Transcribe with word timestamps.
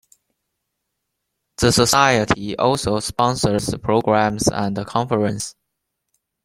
The 1.57 1.71
Society 1.71 2.57
also 2.57 2.99
sponsors 3.01 3.71
programs 3.83 4.47
and 4.47 4.83
conferences. 4.87 5.53